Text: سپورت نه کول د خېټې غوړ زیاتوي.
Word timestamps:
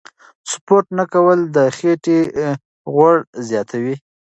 سپورت 0.51 0.87
نه 0.97 1.05
کول 1.13 1.39
د 1.55 1.57
خېټې 1.77 2.19
غوړ 2.93 3.17
زیاتوي. 3.49 3.95